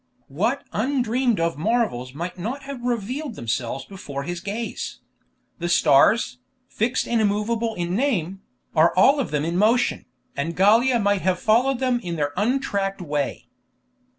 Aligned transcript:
what 0.29 0.63
undreamed 0.73 1.39
of 1.39 1.59
marvels 1.59 2.11
might 2.15 2.35
not 2.35 2.63
have 2.63 2.81
revealed 2.81 3.35
themselves 3.35 3.85
before 3.85 4.23
his 4.23 4.39
gaze! 4.39 4.99
The 5.59 5.69
stars, 5.69 6.39
fixed 6.67 7.07
and 7.07 7.21
immovable 7.21 7.75
in 7.75 7.95
name, 7.95 8.41
are 8.75 8.95
all 8.95 9.19
of 9.19 9.29
them 9.29 9.45
in 9.45 9.57
motion, 9.57 10.05
and 10.35 10.55
Gallia 10.55 10.97
might 10.97 11.21
have 11.21 11.37
followed 11.39 11.77
them 11.77 11.99
in 11.99 12.15
their 12.15 12.33
un 12.35 12.59
tracked 12.59 12.99
way. 12.99 13.45